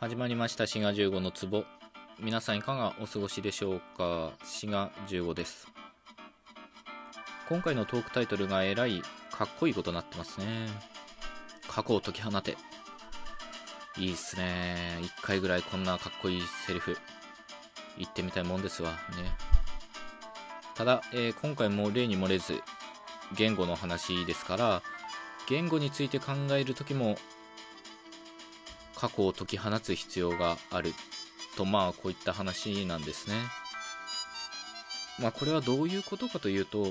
[0.00, 1.64] 始まりました滋賀15の壺。
[2.20, 4.30] 皆さんいかがお過ごしでしょうか？
[4.44, 5.66] 滋賀15です。
[7.48, 10.68] 今回のトークタイトルがえらいかっこいいことになってますね。
[11.66, 12.56] 過去を解き放て。
[13.96, 15.00] いいっすね。
[15.02, 16.96] 一回ぐらいこんなかっこいいセリフ
[17.98, 18.92] 言ってみたいもんですわ。
[18.92, 18.96] ね。
[20.76, 22.62] ただ、えー、今回も例に漏れず
[23.34, 24.82] 言語の話ですから
[25.48, 27.16] 言語について考える時も
[28.98, 30.92] 過去を解き放つ必要がある
[31.56, 33.36] とまあこういった話なんですね
[35.20, 36.88] まあこれはどういうことかというと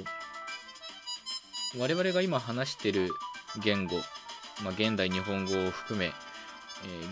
[1.78, 3.10] 我々が今話してる
[3.62, 3.98] 言語、
[4.64, 6.12] まあ、現代日本語を含め、え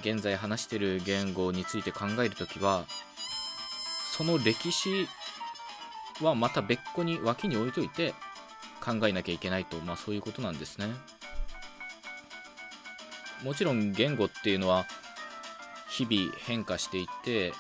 [0.02, 2.86] ー、現在話してる言語について考えるときは
[4.18, 5.08] その歴史
[6.22, 8.14] はまた別個に脇に置いといて
[8.82, 10.88] 考えなきゃいけないと、まあ、そういうことなんですね。
[13.44, 14.86] もちろん言語っていうのは
[15.90, 17.54] 日々変化していって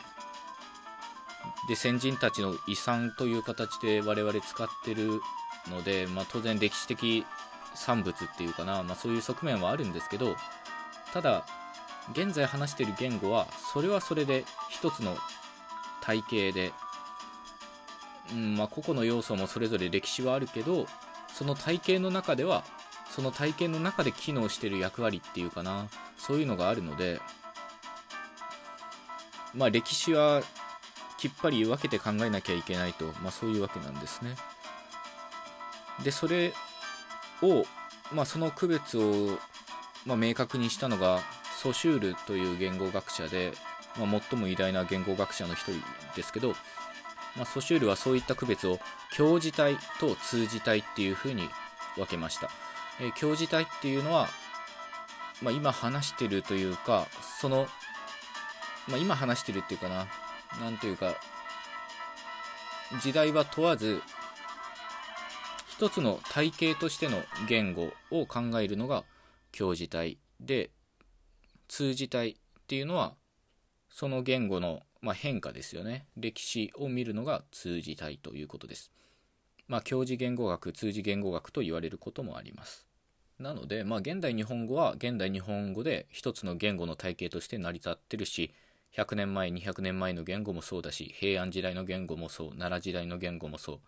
[1.67, 5.21] で先人たちの遺産という形で我々使ってる
[5.69, 7.25] ので、まあ、当然歴史的
[7.73, 10.35] 産物っていうかな、まあ、そういう側面はあるんですけど
[11.13, 11.45] ただ
[12.11, 15.15] 現在話してる言語はそれはそれで一つの
[16.01, 16.71] 体系で、
[18.31, 20.85] うんまあ、個々の要素もそれぞれ歴史はあるけど
[21.33, 22.63] その体系の中では
[23.15, 27.21] その体験の中で機能してる役割っていうかなそういうのがあるので
[29.53, 30.41] まあ歴史は
[31.17, 34.35] きっぱり分けて考えなきゃいけないと、まあ、そういうわけなんですね。
[36.03, 36.53] でそれ
[37.41, 37.65] を、
[38.13, 39.39] まあ、その区別を、
[40.05, 41.21] まあ、明確にしたのが
[41.57, 43.53] ソシュールという言語学者で、
[43.97, 45.75] まあ、最も偉大な言語学者の一人
[46.17, 46.49] ですけど、
[47.37, 48.77] まあ、ソシュールはそういった区別を
[49.13, 51.47] 教示体と通示体っていうふうに
[51.95, 52.49] 分けました。
[52.99, 54.27] えー、教授体っていうのは、
[55.41, 57.07] まあ、今話してるというか
[57.39, 57.67] その、
[58.87, 60.07] まあ、今話してるっていうかな。
[60.61, 61.15] なんというか
[63.01, 64.01] 時代は問わず
[65.67, 69.03] 一つの体系としての言語を考えるのが
[69.51, 70.69] 教授体で
[71.67, 72.35] 通じ体っ
[72.67, 73.15] ていうのは
[73.89, 76.05] その言語の、まあ、変化ですよね。
[76.15, 78.91] 歴史を見るのが通じ体ということです。
[79.67, 82.85] まあ、教示言語学通じ言語学と言われることもあります。
[83.39, 88.53] なので、まあ、現代日本語は現代日本語で一つの言語の体系として成り立ってるし
[88.91, 93.79] 100年前200年前の言語もそうだし平安時代の言語もそう奈良時代の言語もそう。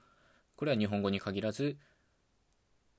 [0.57, 1.77] これは日本語に限らず、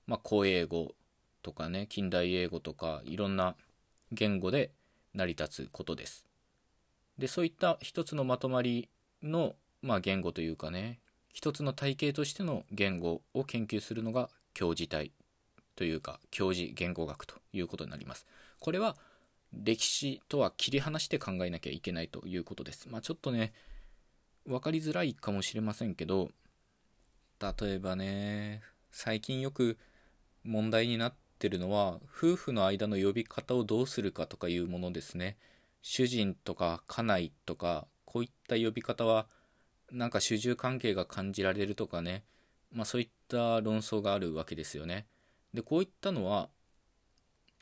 [0.06, 0.94] まあ、古英語
[1.42, 3.56] とかね近代英語とかいろんな
[4.12, 4.70] 言語で
[5.12, 6.24] 成り立つことです。
[7.18, 8.88] でそういった一つのまとまり
[9.22, 11.00] の、まあ、言語というかね
[11.38, 15.12] 一つの体系としての言語を研究するのが教授体
[15.76, 18.26] というか教授言語学ということになります。
[18.58, 18.96] これは
[19.52, 22.88] 歴史とは切り離して考えなきゃいけないということです。
[22.88, 23.52] まあちょっとね、
[24.46, 26.32] 分かりづらいかもしれませんけど、
[27.40, 28.60] 例えばね、
[28.90, 29.78] 最近よく
[30.42, 35.36] 問題になってるのは、夫婦の間の呼び方をどうするかとかいうものですね。
[35.82, 39.28] 主人とか家内とか、こういった呼び方は
[39.90, 42.24] なんか主従関係が感じられるとかね、
[42.72, 45.06] まあ、そういった論争があるわけですよね。
[45.54, 46.50] でこういったのは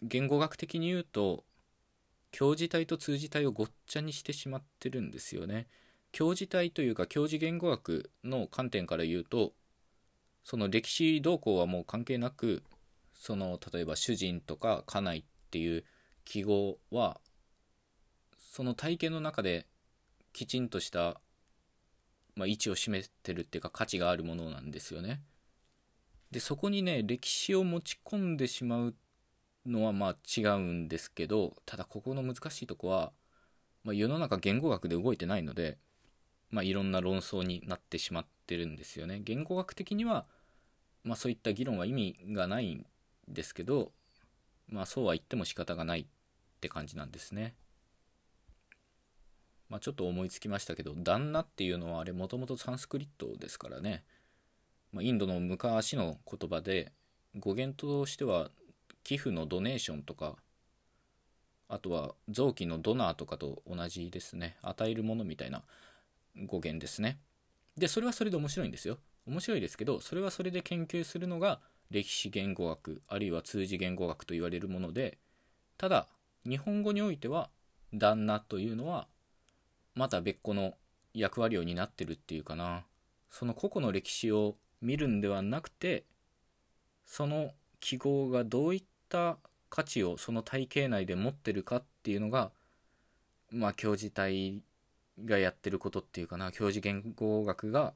[0.02, 1.44] 言語学的に言うと
[2.32, 5.68] 教授体と通じ体をごっちゃにしてしまってるんですよね。
[6.12, 9.52] 教授体というか教授言語学の観点から言うと
[10.44, 12.62] その歴史動向はもう関係なく
[13.14, 15.84] その例えば主人とか家内っていう
[16.24, 17.20] 記号は
[18.38, 19.66] その体系の中で
[20.32, 21.20] きちんとした
[22.36, 25.22] まあ、位置を占めてるっていうか価値があるものなんですよね。
[26.30, 28.94] でそこにね歴史を持ち込んでしまう
[29.64, 33.12] のはまあ違うんですけどただここの難しいとこは、
[33.84, 35.78] まあ、世の中言語学で動いてないので、
[36.50, 39.20] まあ、いろんな論争になってしまってるんですよね。
[39.24, 40.26] 言語学的には、
[41.04, 42.86] まあ、そういった議論は意味がないん
[43.28, 43.92] ですけど、
[44.68, 46.06] まあ、そうは言っても仕方がないっ
[46.60, 47.54] て感じなんですね。
[49.68, 54.04] まあ、ちょっと思いつきましたけど旦那っていうのはあれもともとサンスクリットですからね、
[54.92, 56.92] まあ、インドの昔の言葉で
[57.38, 58.50] 語源としては
[59.02, 60.36] 寄付のドネーションとか
[61.68, 64.56] あとは臓器のドナーとかと同じですね。
[64.62, 65.62] 与えるものみたいな
[66.44, 67.18] 語源ですね。
[67.76, 68.98] でそれはそれで面白いんですよ。
[69.26, 71.60] 面白いですけどそれはそれで研究するのが
[71.90, 75.18] 歴史言語学あるいは通じ言語学と言われるもので
[75.76, 76.08] ただ
[76.48, 77.50] 日本語においては
[77.92, 79.08] 旦那というのは
[79.96, 80.74] また別個の
[81.14, 82.84] 役割を担ってるっていうかな。
[83.30, 86.04] その個々の歴史を見るんではなくて
[87.04, 87.50] その
[87.80, 89.38] 記号がどういった
[89.68, 92.52] 価値をその体系内で持ってるかっていうのが
[93.50, 94.62] まあ教授体
[95.24, 96.52] がやってることっていうかな。
[96.52, 97.94] 教授言語学が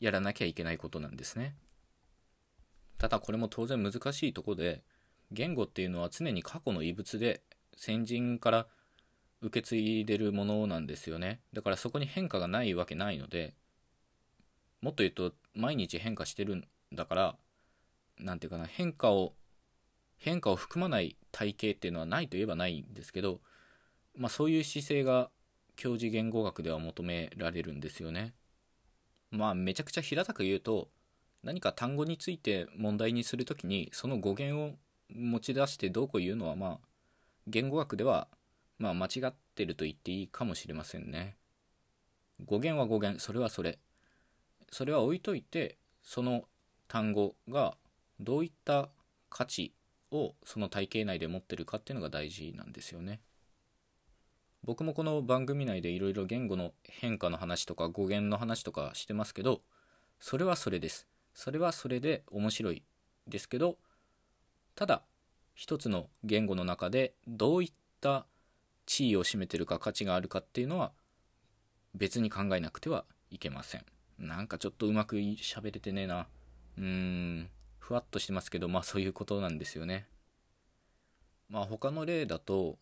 [0.00, 1.54] やらなきゃいけないことなんですね。
[2.96, 4.82] ただこれも当然難しいとこで
[5.30, 7.42] 言語っていうのは常に過去の遺物で
[7.76, 8.66] 先人から
[9.42, 13.54] 受け継いでるものなんですよねだからそこに変化がないわけないので
[14.82, 17.36] もっと言うと毎日変化してるんだから
[18.18, 19.32] 何て言うかな変化を
[20.18, 23.40] 変化を含まない体系っていうのはないといえばないんですけど、
[24.16, 25.30] まあ、そういう姿勢が
[25.76, 28.34] 教授言語学では求められるんですよね。
[29.30, 30.88] まあめちゃくちゃ平たく言うと
[31.42, 34.76] 何か単語について問題にする時にその語源を
[35.08, 36.78] 持ち出してどうこう言うのはまあ
[37.46, 38.28] 言語学では
[38.80, 41.36] まあ間違ってると言っていいかもしれませんね。
[42.44, 43.78] 語源は語源それはそれ
[44.72, 46.44] それは置いといてその
[46.88, 47.76] 単語が
[48.18, 48.88] どういった
[49.28, 49.74] 価値
[50.10, 53.20] をその体系内で持ってるかっていうのが大事なんですよね。
[54.64, 59.62] 僕もこの番組内でいろいろ言語の変化の話とか語源の話とかしてますけど
[60.20, 61.06] それはそれです。
[61.34, 62.82] それはそれで面白い
[63.28, 63.76] ですけど
[64.74, 65.02] ただ
[65.54, 68.26] 一つの言語の中でどういった
[68.90, 70.90] 地位を占めてるか価値があるかっていうのは
[71.94, 73.84] 別に考えなくてはいけません。
[74.18, 76.26] なんかちょっとうまく喋れてねえな。
[76.76, 77.50] うーん。
[77.78, 80.08] ふわっとしてますけど、まあそういうことなんですよね。
[81.48, 82.78] まあ他の例だと、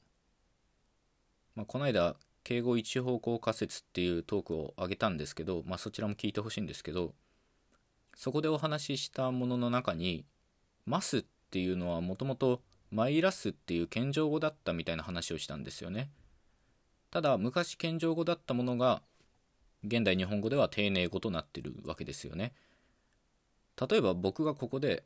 [1.54, 7.12] まあ、この間、敬語一方向仮説っていうトークを上げたんですけど、まあそちらも聞いてほしいんですけど、
[8.14, 10.24] そこでお話ししたものの中に、
[10.86, 16.10] マスっていうのはもともとマイラスっていう謙譲語だったみたいな話をしたんですよね。
[17.10, 19.02] ただ昔謙譲語だったものが
[19.84, 22.52] 現代日本語では丁寧語となってるわけですよね。
[23.88, 25.04] 例えば僕がここで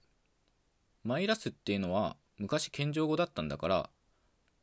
[1.04, 3.90] マイラスっていうのは昔謙譲語だったんだから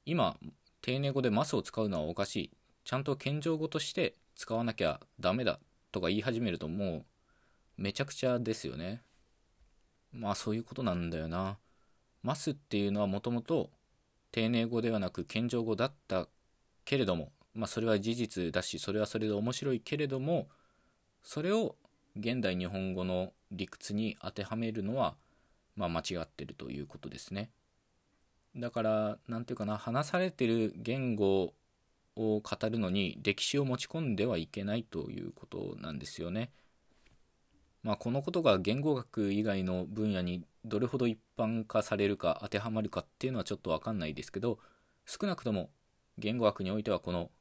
[0.05, 0.37] 今
[0.81, 2.51] 丁寧語でマスを使うのはおかしい
[2.85, 5.59] ちゃんと謙譲語として使わなきゃダメだ
[5.91, 7.05] とか言い始めるとも
[7.77, 9.01] うめちゃくちゃですよね
[10.11, 11.57] まあそういうことなんだよな
[12.23, 13.69] マスっていうのはもともと
[14.31, 16.27] 丁寧語ではなく謙譲語だった
[16.85, 20.47] けれどもまあそれは事実だしそれはそれで面白いけれども
[21.23, 21.75] それを
[22.15, 25.15] 現代日本語の理屈に当てはめるのは、
[25.75, 27.49] まあ、間違ってるということですね。
[28.55, 31.53] だから何て言うかな話されてる言語
[32.15, 36.51] を語るのに歴史を持ち込んではいけないということなんですよね。
[37.83, 44.59] まあ、このことが言語学以外の分野にどれほど一般化されるか当てはまるかっていうのはちょっと分かんないですけど
[45.05, 45.69] 少なくとも
[46.17, 47.31] 言語学においてはこの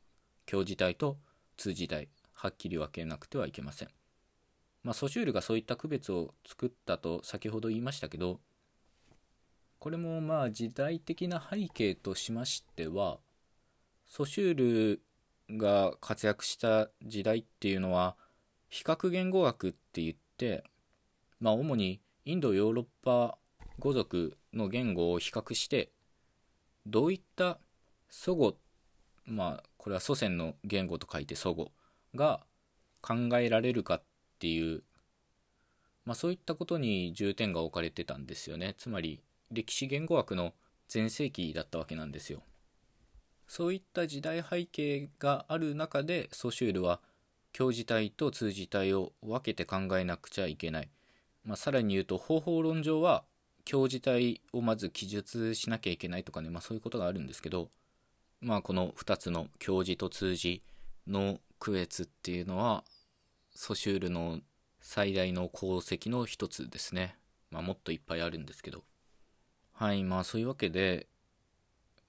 [0.47, 1.19] 教授体と
[1.57, 3.89] 通じ体はっきり分けなくてはいけません。
[4.85, 8.41] まあ、ソシュールがそういった区別を作ったと先ほど言いましたけど
[9.81, 13.19] これもまあ時代的な背景としましては
[14.07, 15.01] ソシュー
[15.49, 18.17] ルが活躍した時代っていうのは
[18.69, 20.28] 比較言語学って言って
[21.41, 23.39] まあ主にインドヨーロッパ
[23.79, 25.91] 語族の言語を比較して
[26.87, 27.59] どういった
[28.09, 28.57] 祖語
[29.25, 31.73] まあこれは祖先の言語と書いて祖語
[32.15, 32.41] が
[33.01, 34.03] 考えられるかっ
[34.39, 34.83] ていう、
[36.05, 38.75] まあ、そういったことに重点が置かれてたんですよね。
[38.79, 40.55] つまり歴史言語学の
[40.89, 42.43] 全盛期だったわけなんですよ。
[43.47, 47.01] そういった時代背景がある中でソシュールは
[47.53, 50.89] 教授体と通じ体を分けて考えなくちゃいけない、
[51.45, 53.25] まあ、さらに言うと方法論上は
[53.65, 57.69] 教授体をまず記述しなきゃいけないとかね、まあ、そういうことがあるんですけど
[58.41, 60.63] まあこの2つの教授と通じ
[61.07, 62.85] の区別っていうのは
[63.55, 64.39] ソシュールの
[64.81, 67.17] 最大の功績の一つですね。
[67.51, 68.85] まあ、もっといっぱいあるんですけど。
[69.73, 71.09] はい、まあそういうわけで、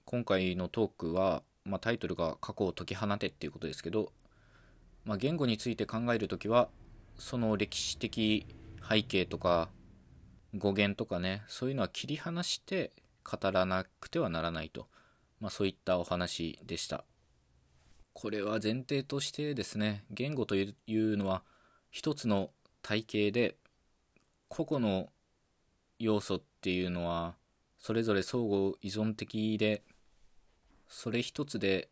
[0.04, 4.12] 今回のトークは、まあ、タイトルが過去を解き放てっていうことですけど、
[5.04, 6.68] まあ、言語について考える時は、
[7.18, 8.46] その歴史的
[8.88, 9.68] 背景とか
[10.56, 12.92] 語源とかね、そういうのは切り離して
[13.24, 14.88] 語らなくてはならないと。
[15.40, 17.04] まあそういったお話でした。
[18.12, 21.42] これは前提としてですね言語というのは
[21.90, 22.50] 一つの
[22.82, 23.56] 体系で
[24.48, 25.08] 個々の
[25.98, 27.34] 要素っていうのは
[27.78, 29.82] それぞれ相互依存的で
[30.88, 31.88] それ一つで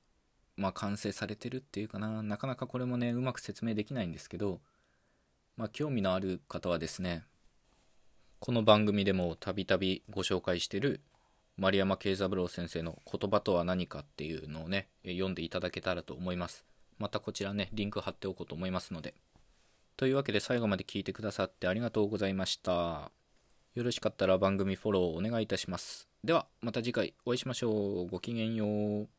[0.59, 4.61] まあ完成されてるっていうかななかなかこれもねうまく説明できないんですけど
[5.57, 7.25] まあ興味のある方はですね
[8.41, 11.01] この番組でもたびたびご紹介してる
[11.59, 16.65] 丸山慶三郎先生の言葉とは何かっていうのをね、読んでいただけたらと思います。
[16.99, 19.15] またこちらね、リンク貼っておこうと思いますので。
[19.97, 23.11] というわけで最後まで聞いてくださってありがとうございました。
[23.75, 26.09] よろしかったら番組フォローお願いいたします。
[26.23, 28.07] では、また次回お会いしましょう。
[28.07, 29.18] ごきげんよう。